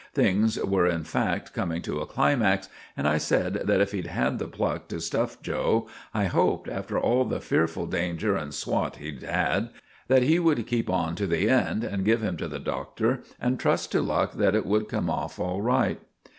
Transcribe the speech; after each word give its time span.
Things 0.15 0.57
were, 0.57 0.87
in 0.87 1.03
fact, 1.03 1.53
coming 1.53 1.83
to 1.83 1.99
a 1.99 2.07
climax, 2.07 2.67
and 2.97 3.07
I 3.07 3.19
said 3.19 3.53
that 3.67 3.81
as 3.81 3.91
he'd 3.91 4.07
had 4.07 4.39
the 4.39 4.47
pluck 4.47 4.87
to 4.87 4.99
stuff 4.99 5.39
'Joe,' 5.43 5.87
I 6.11 6.23
hoped, 6.23 6.67
after 6.67 6.97
all 6.97 7.23
the 7.23 7.39
fearful 7.39 7.85
danger 7.85 8.35
and 8.35 8.51
swot 8.51 8.97
we'd 8.99 9.21
had, 9.21 9.69
that 10.07 10.23
he 10.23 10.39
would 10.39 10.65
keep 10.65 10.89
on 10.89 11.13
to 11.17 11.27
the 11.27 11.47
end 11.51 11.83
and 11.83 12.03
give 12.03 12.23
him 12.23 12.35
to 12.37 12.47
the 12.47 12.57
Doctor 12.57 13.21
and 13.39 13.59
trust 13.59 13.91
to 13.91 14.01
luck 14.01 14.33
that 14.33 14.55
it 14.55 14.65
would 14.65 14.89
come 14.89 15.07
off 15.07 15.37
all 15.37 15.61
right. 15.61 15.99